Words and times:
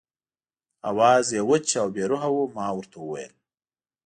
آواز 0.89 1.25
یې 1.35 1.41
وچ 1.49 1.69
او 1.81 1.87
بې 1.93 2.03
روحه 2.11 2.29
و، 2.33 2.37
ما 2.55 2.67
ورته 2.77 2.97
وویل. 3.01 3.33